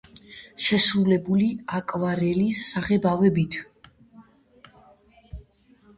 შესრულებული 0.67 1.49
აკვარელის 1.81 2.63
საღებავებით. 2.71 3.61